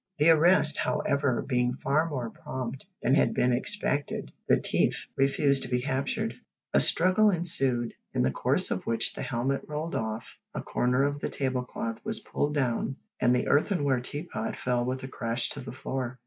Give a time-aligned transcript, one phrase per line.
[0.17, 5.69] The arrest, however, being far more prompt than had been expected, the "t'ief" refused to
[5.69, 6.33] be captured.
[6.73, 10.25] A struggle ensued, in the course of which the helmet rolled off,
[10.55, 15.07] a corner of the tablecloth was pulled down, and the earthenware teapot fell with a
[15.07, 16.17] crash to the floor.